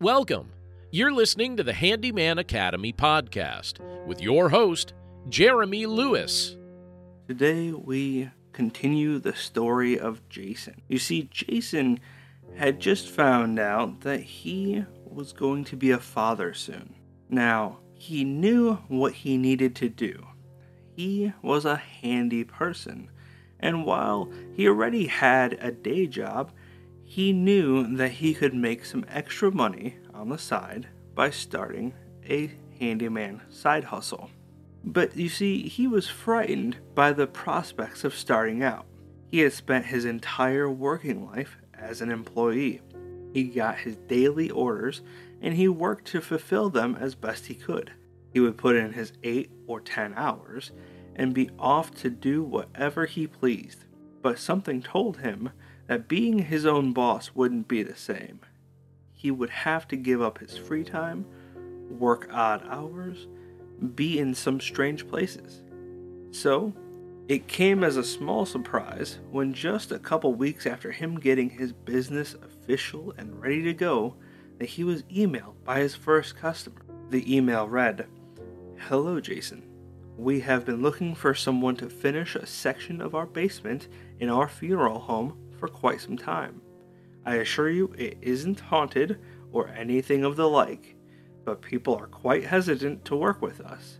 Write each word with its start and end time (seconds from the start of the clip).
Welcome. 0.00 0.52
You're 0.92 1.10
listening 1.10 1.56
to 1.56 1.64
the 1.64 1.72
Handyman 1.72 2.38
Academy 2.38 2.92
podcast 2.92 3.80
with 4.06 4.22
your 4.22 4.48
host, 4.48 4.94
Jeremy 5.28 5.86
Lewis. 5.86 6.56
Today 7.26 7.72
we 7.72 8.30
continue 8.52 9.18
the 9.18 9.34
story 9.34 9.98
of 9.98 10.28
Jason. 10.28 10.82
You 10.86 11.00
see, 11.00 11.28
Jason 11.32 11.98
had 12.54 12.78
just 12.78 13.08
found 13.08 13.58
out 13.58 14.02
that 14.02 14.20
he 14.20 14.84
was 15.04 15.32
going 15.32 15.64
to 15.64 15.74
be 15.74 15.90
a 15.90 15.98
father 15.98 16.54
soon. 16.54 16.94
Now, 17.28 17.80
he 17.92 18.22
knew 18.22 18.74
what 18.86 19.14
he 19.14 19.36
needed 19.36 19.74
to 19.74 19.88
do. 19.88 20.28
He 20.94 21.32
was 21.42 21.64
a 21.64 21.74
handy 21.74 22.44
person, 22.44 23.10
and 23.58 23.84
while 23.84 24.30
he 24.54 24.68
already 24.68 25.08
had 25.08 25.54
a 25.54 25.72
day 25.72 26.06
job, 26.06 26.52
he 27.08 27.32
knew 27.32 27.96
that 27.96 28.10
he 28.10 28.34
could 28.34 28.52
make 28.52 28.84
some 28.84 29.02
extra 29.08 29.50
money 29.50 29.96
on 30.12 30.28
the 30.28 30.36
side 30.36 30.86
by 31.14 31.30
starting 31.30 31.94
a 32.28 32.52
handyman 32.78 33.40
side 33.48 33.84
hustle. 33.84 34.28
But 34.84 35.16
you 35.16 35.30
see, 35.30 35.68
he 35.68 35.86
was 35.86 36.06
frightened 36.06 36.76
by 36.94 37.14
the 37.14 37.26
prospects 37.26 38.04
of 38.04 38.14
starting 38.14 38.62
out. 38.62 38.84
He 39.30 39.38
had 39.38 39.54
spent 39.54 39.86
his 39.86 40.04
entire 40.04 40.68
working 40.68 41.24
life 41.24 41.56
as 41.72 42.02
an 42.02 42.10
employee. 42.10 42.82
He 43.32 43.44
got 43.44 43.78
his 43.78 43.96
daily 43.96 44.50
orders 44.50 45.00
and 45.40 45.54
he 45.54 45.66
worked 45.66 46.08
to 46.08 46.20
fulfill 46.20 46.68
them 46.68 46.94
as 47.00 47.14
best 47.14 47.46
he 47.46 47.54
could. 47.54 47.90
He 48.34 48.40
would 48.40 48.58
put 48.58 48.76
in 48.76 48.92
his 48.92 49.14
8 49.22 49.50
or 49.66 49.80
10 49.80 50.12
hours 50.14 50.72
and 51.16 51.32
be 51.32 51.48
off 51.58 51.90
to 52.02 52.10
do 52.10 52.42
whatever 52.42 53.06
he 53.06 53.26
pleased. 53.26 53.86
But 54.20 54.38
something 54.38 54.82
told 54.82 55.20
him 55.20 55.50
that 55.88 56.06
being 56.06 56.38
his 56.38 56.64
own 56.64 56.92
boss 56.92 57.34
wouldn't 57.34 57.66
be 57.66 57.82
the 57.82 57.96
same. 57.96 58.40
He 59.12 59.30
would 59.30 59.50
have 59.50 59.88
to 59.88 59.96
give 59.96 60.22
up 60.22 60.38
his 60.38 60.56
free 60.56 60.84
time, 60.84 61.26
work 61.90 62.28
odd 62.30 62.62
hours, 62.68 63.26
be 63.94 64.18
in 64.18 64.34
some 64.34 64.60
strange 64.60 65.08
places. 65.08 65.62
So, 66.30 66.72
it 67.26 67.48
came 67.48 67.82
as 67.82 67.96
a 67.96 68.04
small 68.04 68.46
surprise 68.46 69.18
when 69.30 69.52
just 69.52 69.90
a 69.90 69.98
couple 69.98 70.34
weeks 70.34 70.66
after 70.66 70.92
him 70.92 71.18
getting 71.18 71.50
his 71.50 71.72
business 71.72 72.34
official 72.34 73.12
and 73.18 73.40
ready 73.40 73.62
to 73.64 73.74
go, 73.74 74.14
that 74.58 74.70
he 74.70 74.84
was 74.84 75.02
emailed 75.04 75.54
by 75.64 75.80
his 75.80 75.94
first 75.94 76.36
customer. 76.36 76.82
The 77.10 77.34
email 77.34 77.68
read, 77.68 78.06
Hello, 78.78 79.20
Jason. 79.20 79.62
We 80.16 80.40
have 80.40 80.66
been 80.66 80.82
looking 80.82 81.14
for 81.14 81.32
someone 81.32 81.76
to 81.76 81.88
finish 81.88 82.34
a 82.34 82.46
section 82.46 83.00
of 83.00 83.14
our 83.14 83.26
basement 83.26 83.88
in 84.18 84.28
our 84.28 84.48
funeral 84.48 84.98
home 84.98 85.36
for 85.58 85.68
quite 85.68 86.00
some 86.00 86.16
time. 86.16 86.60
I 87.26 87.36
assure 87.36 87.68
you 87.68 87.92
it 87.98 88.18
isn't 88.22 88.60
haunted 88.60 89.18
or 89.52 89.68
anything 89.68 90.24
of 90.24 90.36
the 90.36 90.48
like, 90.48 90.96
but 91.44 91.62
people 91.62 91.94
are 91.96 92.06
quite 92.06 92.44
hesitant 92.44 93.04
to 93.06 93.16
work 93.16 93.42
with 93.42 93.60
us. 93.60 93.98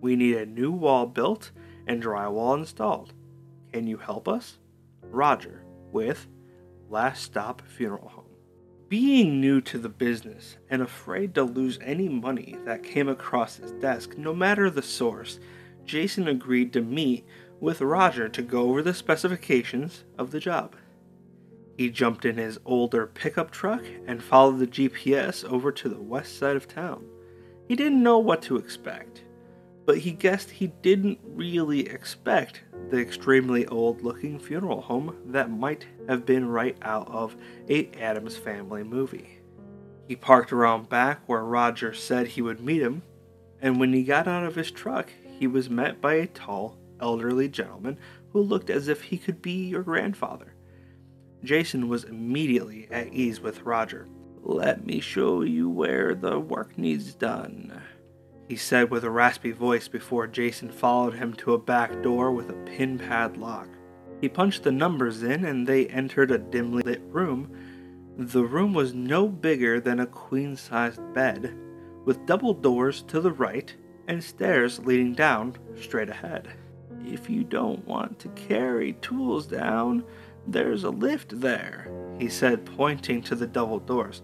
We 0.00 0.16
need 0.16 0.36
a 0.36 0.46
new 0.46 0.70
wall 0.70 1.06
built 1.06 1.50
and 1.86 2.02
drywall 2.02 2.56
installed. 2.56 3.12
Can 3.72 3.86
you 3.86 3.98
help 3.98 4.28
us? 4.28 4.58
Roger, 5.02 5.64
with 5.92 6.26
Last 6.88 7.22
Stop 7.22 7.62
Funeral 7.66 8.08
Home. 8.08 8.24
Being 8.88 9.40
new 9.40 9.60
to 9.62 9.78
the 9.78 9.88
business 9.88 10.56
and 10.68 10.82
afraid 10.82 11.34
to 11.34 11.44
lose 11.44 11.78
any 11.82 12.08
money 12.08 12.56
that 12.64 12.82
came 12.82 13.08
across 13.08 13.56
his 13.56 13.72
desk, 13.72 14.16
no 14.18 14.34
matter 14.34 14.68
the 14.68 14.82
source, 14.82 15.38
Jason 15.84 16.26
agreed 16.26 16.72
to 16.72 16.82
meet 16.82 17.24
with 17.60 17.80
Roger 17.80 18.28
to 18.28 18.42
go 18.42 18.70
over 18.70 18.82
the 18.82 18.94
specifications 18.94 20.04
of 20.18 20.30
the 20.30 20.40
job. 20.40 20.74
He 21.80 21.88
jumped 21.88 22.26
in 22.26 22.36
his 22.36 22.60
older 22.66 23.06
pickup 23.06 23.50
truck 23.50 23.82
and 24.06 24.22
followed 24.22 24.58
the 24.58 24.66
GPS 24.66 25.50
over 25.50 25.72
to 25.72 25.88
the 25.88 25.98
west 25.98 26.36
side 26.36 26.54
of 26.54 26.68
town. 26.68 27.06
He 27.68 27.74
didn't 27.74 28.02
know 28.02 28.18
what 28.18 28.42
to 28.42 28.58
expect, 28.58 29.24
but 29.86 29.96
he 29.96 30.12
guessed 30.12 30.50
he 30.50 30.74
didn't 30.82 31.20
really 31.24 31.88
expect 31.88 32.64
the 32.90 32.98
extremely 32.98 33.66
old 33.68 34.02
looking 34.02 34.38
funeral 34.38 34.82
home 34.82 35.16
that 35.24 35.50
might 35.50 35.86
have 36.06 36.26
been 36.26 36.50
right 36.50 36.76
out 36.82 37.08
of 37.08 37.34
a 37.70 37.90
Addams 37.92 38.36
Family 38.36 38.82
movie. 38.82 39.38
He 40.06 40.16
parked 40.16 40.52
around 40.52 40.90
back 40.90 41.26
where 41.26 41.42
Roger 41.42 41.94
said 41.94 42.26
he 42.26 42.42
would 42.42 42.60
meet 42.60 42.82
him, 42.82 43.00
and 43.62 43.80
when 43.80 43.94
he 43.94 44.02
got 44.02 44.28
out 44.28 44.44
of 44.44 44.54
his 44.54 44.70
truck, 44.70 45.08
he 45.38 45.46
was 45.46 45.70
met 45.70 45.98
by 46.02 46.16
a 46.16 46.26
tall, 46.26 46.76
elderly 47.00 47.48
gentleman 47.48 47.96
who 48.32 48.42
looked 48.42 48.68
as 48.68 48.86
if 48.86 49.04
he 49.04 49.16
could 49.16 49.40
be 49.40 49.68
your 49.68 49.82
grandfather. 49.82 50.52
Jason 51.42 51.88
was 51.88 52.04
immediately 52.04 52.88
at 52.90 53.12
ease 53.12 53.40
with 53.40 53.62
Roger. 53.62 54.06
Let 54.42 54.84
me 54.84 55.00
show 55.00 55.42
you 55.42 55.68
where 55.68 56.14
the 56.14 56.38
work 56.38 56.76
needs 56.76 57.14
done, 57.14 57.80
he 58.48 58.56
said 58.56 58.90
with 58.90 59.04
a 59.04 59.10
raspy 59.10 59.52
voice 59.52 59.86
before 59.86 60.26
Jason 60.26 60.70
followed 60.70 61.14
him 61.14 61.32
to 61.34 61.54
a 61.54 61.58
back 61.58 62.02
door 62.02 62.32
with 62.32 62.50
a 62.50 62.64
pin 62.64 62.98
pad 62.98 63.36
lock. 63.36 63.68
He 64.20 64.28
punched 64.28 64.64
the 64.64 64.72
numbers 64.72 65.22
in 65.22 65.44
and 65.44 65.66
they 65.66 65.86
entered 65.86 66.30
a 66.30 66.38
dimly 66.38 66.82
lit 66.82 67.02
room. 67.04 67.54
The 68.18 68.44
room 68.44 68.74
was 68.74 68.92
no 68.92 69.28
bigger 69.28 69.80
than 69.80 70.00
a 70.00 70.06
queen 70.06 70.56
sized 70.56 71.00
bed, 71.14 71.56
with 72.04 72.26
double 72.26 72.52
doors 72.52 73.02
to 73.02 73.20
the 73.20 73.32
right 73.32 73.74
and 74.08 74.22
stairs 74.22 74.78
leading 74.80 75.14
down 75.14 75.56
straight 75.80 76.10
ahead. 76.10 76.48
If 77.04 77.30
you 77.30 77.44
don't 77.44 77.86
want 77.86 78.18
to 78.18 78.28
carry 78.30 78.94
tools 78.94 79.46
down, 79.46 80.04
there's 80.52 80.84
a 80.84 80.90
lift 80.90 81.40
there, 81.40 81.90
he 82.18 82.28
said, 82.28 82.64
pointing 82.64 83.22
to 83.22 83.34
the 83.34 83.46
double 83.46 83.78
doors. 83.78 84.22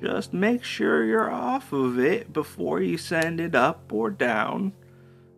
Just 0.00 0.32
make 0.32 0.64
sure 0.64 1.04
you're 1.04 1.30
off 1.30 1.72
of 1.72 1.98
it 1.98 2.32
before 2.32 2.80
you 2.80 2.96
send 2.96 3.40
it 3.40 3.54
up 3.54 3.92
or 3.92 4.10
down. 4.10 4.72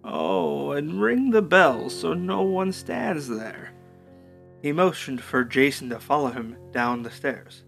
Oh, 0.05 0.73
and 0.73 1.01
ring 1.01 1.31
the 1.31 1.43
bell 1.43 1.91
so 1.91 2.15
no 2.15 2.43
one 2.43 2.73
stands 2.73 3.29
there. 3.29 3.73
He 4.63 4.73
motioned 4.73 5.21
for 5.21 5.45
Jason 5.45 5.91
to 5.91 5.99
follow 5.99 6.31
him 6.31 6.57
down 6.71 7.03
the 7.03 7.11
stairs. 7.11 7.65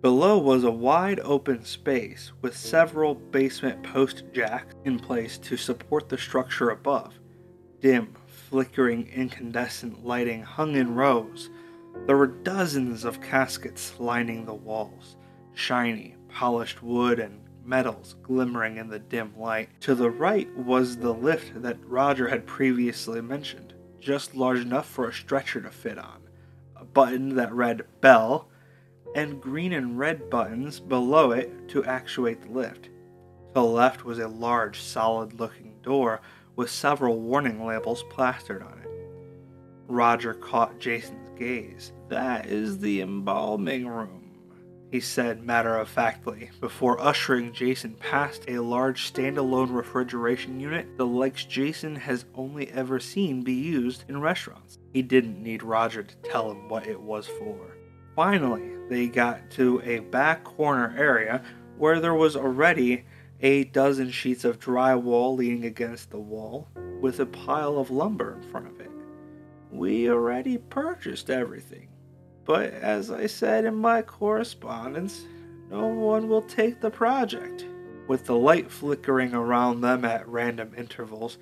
Below 0.00 0.38
was 0.38 0.62
a 0.62 0.70
wide 0.70 1.18
open 1.20 1.64
space 1.64 2.32
with 2.40 2.56
several 2.56 3.14
basement 3.14 3.82
post 3.82 4.24
jacks 4.32 4.74
in 4.84 4.98
place 4.98 5.38
to 5.38 5.56
support 5.56 6.08
the 6.08 6.18
structure 6.18 6.70
above. 6.70 7.14
Dim, 7.80 8.14
flickering 8.48 9.06
incandescent 9.08 10.06
lighting 10.06 10.42
hung 10.42 10.74
in 10.74 10.94
rows. 10.94 11.50
There 12.06 12.16
were 12.16 12.26
dozens 12.26 13.04
of 13.04 13.20
caskets 13.20 13.98
lining 13.98 14.44
the 14.44 14.54
walls, 14.54 15.16
shiny, 15.54 16.14
polished 16.28 16.82
wood 16.82 17.18
and 17.18 17.40
metals 17.64 18.16
glimmering 18.22 18.78
in 18.78 18.88
the 18.88 18.98
dim 18.98 19.34
light. 19.36 19.68
To 19.80 19.94
the 19.94 20.10
right 20.10 20.54
was 20.56 20.96
the 20.96 21.12
lift 21.12 21.60
that 21.62 21.76
Roger 21.84 22.28
had 22.28 22.46
previously 22.46 23.20
mentioned, 23.20 23.74
just 24.00 24.34
large 24.34 24.60
enough 24.60 24.88
for 24.88 25.08
a 25.08 25.12
stretcher 25.12 25.60
to 25.60 25.70
fit 25.70 25.98
on, 25.98 26.22
a 26.76 26.84
button 26.84 27.34
that 27.36 27.52
read 27.52 27.84
Bell, 28.00 28.48
and 29.14 29.40
green 29.40 29.74
and 29.74 29.98
red 29.98 30.30
buttons 30.30 30.80
below 30.80 31.32
it 31.32 31.68
to 31.68 31.84
actuate 31.84 32.40
the 32.42 32.50
lift. 32.50 32.84
To 32.84 33.54
the 33.54 33.62
left 33.64 34.04
was 34.04 34.18
a 34.18 34.28
large, 34.28 34.80
solid 34.80 35.38
looking 35.38 35.74
door 35.82 36.20
with 36.58 36.68
several 36.68 37.20
warning 37.20 37.64
labels 37.64 38.02
plastered 38.10 38.62
on 38.64 38.80
it. 38.80 38.90
Roger 39.86 40.34
caught 40.34 40.80
Jason's 40.80 41.30
gaze. 41.38 41.92
That 42.08 42.46
is 42.46 42.80
the 42.80 43.00
embalming 43.00 43.86
room, 43.86 44.32
he 44.90 44.98
said 44.98 45.44
matter 45.44 45.76
of 45.76 45.88
factly, 45.88 46.50
before 46.60 47.00
ushering 47.00 47.52
Jason 47.52 47.94
past 47.94 48.44
a 48.48 48.58
large 48.58 49.12
standalone 49.12 49.72
refrigeration 49.72 50.58
unit 50.58 50.98
the 50.98 51.06
likes 51.06 51.44
Jason 51.44 51.94
has 51.94 52.24
only 52.34 52.68
ever 52.72 52.98
seen 52.98 53.42
be 53.42 53.54
used 53.54 54.02
in 54.08 54.20
restaurants. 54.20 54.80
He 54.92 55.00
didn't 55.00 55.40
need 55.40 55.62
Roger 55.62 56.02
to 56.02 56.16
tell 56.24 56.50
him 56.50 56.68
what 56.68 56.88
it 56.88 57.00
was 57.00 57.28
for. 57.28 57.76
Finally, 58.16 58.68
they 58.88 59.06
got 59.06 59.48
to 59.52 59.80
a 59.84 60.00
back 60.00 60.42
corner 60.42 60.92
area 60.98 61.40
where 61.76 62.00
there 62.00 62.14
was 62.14 62.34
already 62.34 63.04
a 63.40 63.64
dozen 63.64 64.10
sheets 64.10 64.44
of 64.44 64.58
drywall 64.58 65.36
leaning 65.36 65.64
against 65.64 66.10
the 66.10 66.18
wall, 66.18 66.68
with 67.00 67.20
a 67.20 67.26
pile 67.26 67.78
of 67.78 67.90
lumber 67.90 68.34
in 68.34 68.50
front 68.50 68.66
of 68.66 68.80
it. 68.80 68.90
We 69.70 70.10
already 70.10 70.58
purchased 70.58 71.30
everything, 71.30 71.88
but 72.44 72.72
as 72.72 73.10
I 73.10 73.26
said 73.26 73.64
in 73.64 73.76
my 73.76 74.02
correspondence, 74.02 75.26
no 75.70 75.86
one 75.86 76.28
will 76.28 76.42
take 76.42 76.80
the 76.80 76.90
project. 76.90 77.66
With 78.08 78.24
the 78.24 78.36
light 78.36 78.70
flickering 78.70 79.34
around 79.34 79.82
them 79.82 80.04
at 80.04 80.26
random 80.26 80.72
intervals, 80.76 81.36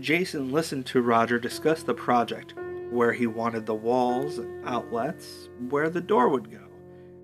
Jason 0.00 0.50
listened 0.50 0.86
to 0.86 1.02
Roger 1.02 1.38
discuss 1.38 1.82
the 1.82 1.94
project, 1.94 2.54
where 2.90 3.12
he 3.12 3.26
wanted 3.26 3.66
the 3.66 3.74
walls 3.74 4.38
and 4.38 4.66
outlets, 4.66 5.48
where 5.68 5.90
the 5.90 6.00
door 6.00 6.28
would 6.28 6.50
go. 6.50 6.66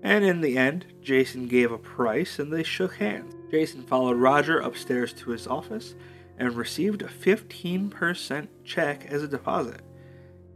And 0.03 0.23
in 0.23 0.41
the 0.41 0.57
end, 0.57 0.85
Jason 1.01 1.47
gave 1.47 1.71
a 1.71 1.77
price 1.77 2.37
and 2.37 2.53
they 2.53 2.63
shook 2.63 2.95
hands. 2.95 3.33
Jason 3.53 3.83
followed 3.83 4.17
Roger 4.17 4.59
upstairs 4.61 5.13
to 5.13 5.29
his 5.29 5.45
office 5.45 5.93
and 6.39 6.55
received 6.55 7.03
a 7.03 7.05
15% 7.05 8.47
check 8.63 9.05
as 9.05 9.21
a 9.21 9.27
deposit. 9.27 9.81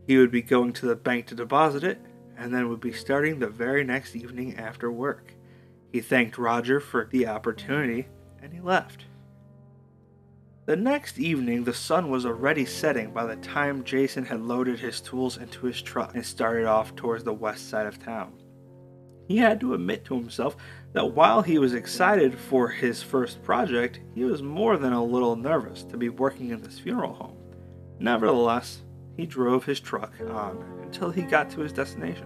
He 0.07 0.17
would 0.17 0.31
be 0.31 0.41
going 0.41 0.73
to 0.73 0.88
the 0.88 0.95
bank 0.95 1.27
to 1.27 1.35
deposit 1.35 1.83
it 1.83 2.01
and 2.39 2.51
then 2.51 2.69
would 2.69 2.81
be 2.81 2.91
starting 2.91 3.38
the 3.38 3.49
very 3.49 3.83
next 3.83 4.15
evening 4.15 4.57
after 4.57 4.91
work. 4.91 5.35
He 5.94 6.01
thanked 6.01 6.39
Roger 6.39 6.79
for 6.79 7.07
the 7.11 7.27
opportunity 7.27 8.07
and 8.41 8.51
he 8.51 8.61
left. 8.61 9.05
The 10.65 10.75
next 10.75 11.19
evening, 11.19 11.65
the 11.65 11.75
sun 11.75 12.09
was 12.09 12.25
already 12.25 12.65
setting 12.65 13.11
by 13.11 13.27
the 13.27 13.35
time 13.35 13.83
Jason 13.83 14.25
had 14.25 14.41
loaded 14.41 14.79
his 14.79 15.01
tools 15.01 15.38
into 15.38 15.67
his 15.67 15.83
truck 15.83 16.15
and 16.15 16.25
started 16.25 16.65
off 16.65 16.95
towards 16.95 17.23
the 17.23 17.31
west 17.31 17.69
side 17.69 17.85
of 17.85 18.03
town. 18.03 18.33
He 19.27 19.38
had 19.38 19.59
to 19.59 19.73
admit 19.73 20.05
to 20.05 20.15
himself 20.15 20.55
that 20.97 21.13
while 21.13 21.44
he 21.44 21.59
was 21.59 21.75
excited 21.75 22.35
for 22.35 22.67
his 22.67 23.03
first 23.03 23.44
project, 23.44 23.99
he 24.15 24.23
was 24.23 24.41
more 24.41 24.77
than 24.77 24.94
a 24.94 25.03
little 25.03 25.35
nervous 25.35 25.83
to 25.83 25.95
be 25.95 26.09
working 26.09 26.49
in 26.49 26.59
this 26.59 26.79
funeral 26.79 27.13
home. 27.13 27.38
Nevertheless, 27.99 28.81
he 29.15 29.27
drove 29.27 29.63
his 29.63 29.79
truck 29.79 30.11
on 30.31 30.57
until 30.81 31.11
he 31.11 31.21
got 31.21 31.51
to 31.51 31.59
his 31.59 31.71
destination, 31.71 32.25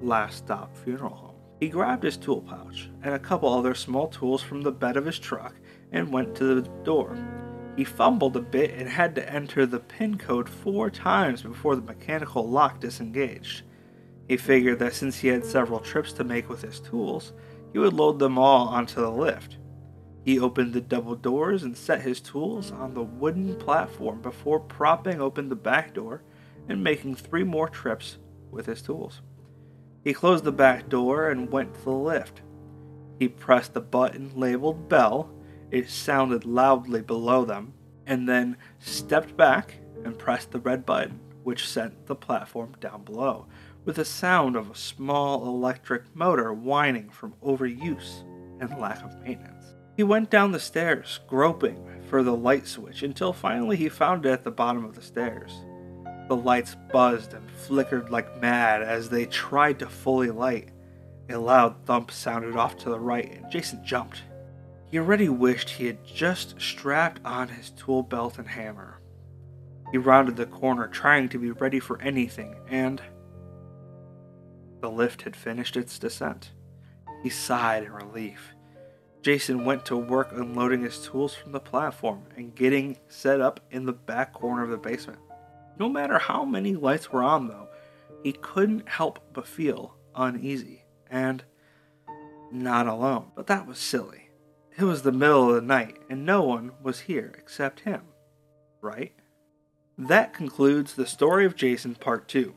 Last 0.00 0.38
Stop 0.38 0.74
Funeral 0.74 1.14
Home. 1.14 1.34
He 1.60 1.68
grabbed 1.68 2.02
his 2.02 2.16
tool 2.16 2.40
pouch 2.40 2.88
and 3.02 3.12
a 3.12 3.18
couple 3.18 3.52
other 3.52 3.74
small 3.74 4.08
tools 4.08 4.42
from 4.42 4.62
the 4.62 4.72
bed 4.72 4.96
of 4.96 5.04
his 5.04 5.18
truck 5.18 5.56
and 5.92 6.10
went 6.10 6.34
to 6.36 6.62
the 6.62 6.68
door. 6.84 7.14
He 7.76 7.84
fumbled 7.84 8.38
a 8.38 8.40
bit 8.40 8.70
and 8.70 8.88
had 8.88 9.14
to 9.16 9.30
enter 9.30 9.66
the 9.66 9.80
pin 9.80 10.16
code 10.16 10.48
four 10.48 10.88
times 10.88 11.42
before 11.42 11.76
the 11.76 11.82
mechanical 11.82 12.48
lock 12.48 12.80
disengaged. 12.80 13.64
He 14.28 14.38
figured 14.38 14.78
that 14.78 14.94
since 14.94 15.18
he 15.18 15.28
had 15.28 15.44
several 15.44 15.80
trips 15.80 16.14
to 16.14 16.24
make 16.24 16.48
with 16.48 16.62
his 16.62 16.80
tools, 16.80 17.34
he 17.72 17.78
would 17.78 17.92
load 17.92 18.18
them 18.18 18.38
all 18.38 18.68
onto 18.68 19.00
the 19.00 19.10
lift. 19.10 19.58
He 20.24 20.38
opened 20.38 20.72
the 20.72 20.80
double 20.80 21.14
doors 21.14 21.62
and 21.62 21.76
set 21.76 22.02
his 22.02 22.20
tools 22.20 22.70
on 22.70 22.94
the 22.94 23.02
wooden 23.02 23.56
platform 23.56 24.20
before 24.20 24.60
propping 24.60 25.20
open 25.20 25.48
the 25.48 25.56
back 25.56 25.94
door 25.94 26.22
and 26.68 26.84
making 26.84 27.14
three 27.14 27.44
more 27.44 27.68
trips 27.68 28.18
with 28.50 28.66
his 28.66 28.82
tools. 28.82 29.22
He 30.04 30.12
closed 30.12 30.44
the 30.44 30.52
back 30.52 30.88
door 30.88 31.30
and 31.30 31.50
went 31.50 31.74
to 31.74 31.84
the 31.84 31.90
lift. 31.90 32.42
He 33.18 33.28
pressed 33.28 33.74
the 33.74 33.80
button 33.80 34.32
labeled 34.34 34.88
bell 34.88 35.30
it 35.70 35.90
sounded 35.90 36.44
loudly 36.44 37.02
below 37.02 37.44
them, 37.44 37.74
and 38.06 38.28
then 38.28 38.56
stepped 38.78 39.36
back 39.36 39.74
and 40.04 40.18
pressed 40.18 40.50
the 40.50 40.60
red 40.60 40.86
button, 40.86 41.20
which 41.42 41.68
sent 41.68 42.06
the 42.06 42.14
platform 42.14 42.74
down 42.80 43.04
below, 43.04 43.46
with 43.88 43.96
the 43.96 44.04
sound 44.04 44.54
of 44.54 44.70
a 44.70 44.74
small 44.74 45.46
electric 45.46 46.14
motor 46.14 46.52
whining 46.52 47.08
from 47.08 47.32
overuse 47.42 48.20
and 48.60 48.78
lack 48.78 49.02
of 49.02 49.18
maintenance. 49.22 49.64
He 49.96 50.02
went 50.02 50.28
down 50.28 50.52
the 50.52 50.60
stairs, 50.60 51.20
groping 51.26 52.02
for 52.06 52.22
the 52.22 52.36
light 52.36 52.66
switch, 52.66 53.02
until 53.02 53.32
finally 53.32 53.78
he 53.78 53.88
found 53.88 54.26
it 54.26 54.30
at 54.30 54.44
the 54.44 54.50
bottom 54.50 54.84
of 54.84 54.94
the 54.94 55.00
stairs. 55.00 55.64
The 56.28 56.36
lights 56.36 56.76
buzzed 56.92 57.32
and 57.32 57.50
flickered 57.50 58.10
like 58.10 58.42
mad 58.42 58.82
as 58.82 59.08
they 59.08 59.24
tried 59.24 59.78
to 59.78 59.86
fully 59.86 60.30
light. 60.30 60.68
A 61.30 61.38
loud 61.38 61.86
thump 61.86 62.10
sounded 62.10 62.56
off 62.56 62.76
to 62.80 62.90
the 62.90 63.00
right, 63.00 63.36
and 63.36 63.50
Jason 63.50 63.82
jumped. 63.86 64.20
He 64.90 64.98
already 64.98 65.30
wished 65.30 65.70
he 65.70 65.86
had 65.86 66.04
just 66.04 66.60
strapped 66.60 67.22
on 67.24 67.48
his 67.48 67.70
tool 67.70 68.02
belt 68.02 68.36
and 68.36 68.48
hammer. 68.48 69.00
He 69.92 69.96
rounded 69.96 70.36
the 70.36 70.44
corner, 70.44 70.88
trying 70.88 71.30
to 71.30 71.38
be 71.38 71.52
ready 71.52 71.80
for 71.80 71.98
anything, 72.02 72.54
and 72.68 73.00
the 74.80 74.90
lift 74.90 75.22
had 75.22 75.36
finished 75.36 75.76
its 75.76 75.98
descent. 75.98 76.52
He 77.22 77.30
sighed 77.30 77.84
in 77.84 77.92
relief. 77.92 78.54
Jason 79.22 79.64
went 79.64 79.84
to 79.86 79.96
work 79.96 80.30
unloading 80.32 80.82
his 80.82 81.04
tools 81.04 81.34
from 81.34 81.52
the 81.52 81.60
platform 81.60 82.22
and 82.36 82.54
getting 82.54 82.96
set 83.08 83.40
up 83.40 83.60
in 83.70 83.84
the 83.84 83.92
back 83.92 84.32
corner 84.32 84.62
of 84.62 84.70
the 84.70 84.76
basement. 84.76 85.18
No 85.78 85.88
matter 85.88 86.18
how 86.18 86.44
many 86.44 86.74
lights 86.74 87.12
were 87.12 87.22
on, 87.22 87.48
though, 87.48 87.68
he 88.22 88.32
couldn't 88.32 88.88
help 88.88 89.20
but 89.32 89.46
feel 89.46 89.96
uneasy 90.14 90.84
and 91.10 91.44
not 92.50 92.86
alone. 92.86 93.30
But 93.34 93.46
that 93.48 93.66
was 93.66 93.78
silly. 93.78 94.30
It 94.76 94.84
was 94.84 95.02
the 95.02 95.12
middle 95.12 95.48
of 95.48 95.56
the 95.56 95.60
night, 95.60 95.98
and 96.08 96.24
no 96.24 96.42
one 96.42 96.72
was 96.82 97.00
here 97.00 97.34
except 97.36 97.80
him. 97.80 98.02
Right? 98.80 99.12
That 99.96 100.32
concludes 100.32 100.94
the 100.94 101.06
story 101.06 101.44
of 101.44 101.56
Jason 101.56 101.96
Part 101.96 102.28
2. 102.28 102.54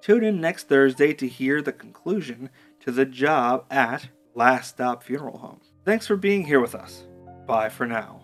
Tune 0.00 0.24
in 0.24 0.40
next 0.40 0.68
Thursday 0.68 1.12
to 1.14 1.28
hear 1.28 1.60
the 1.60 1.72
conclusion 1.72 2.50
to 2.80 2.90
the 2.90 3.04
job 3.04 3.66
at 3.70 4.08
Last 4.34 4.70
Stop 4.70 5.02
Funeral 5.02 5.38
Home. 5.38 5.60
Thanks 5.84 6.06
for 6.06 6.16
being 6.16 6.44
here 6.46 6.60
with 6.60 6.74
us. 6.74 7.06
Bye 7.46 7.68
for 7.68 7.86
now. 7.86 8.19